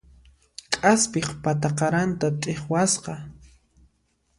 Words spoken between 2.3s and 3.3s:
t'iqwasqa.